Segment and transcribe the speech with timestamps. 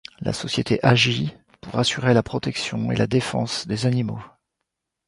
[0.21, 1.31] La société agit
[1.61, 4.17] pour assurer la protection et la défense des animaux.